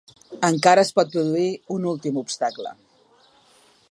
[0.47, 1.45] Encara es pot produir
[1.77, 2.75] un últim obstacle.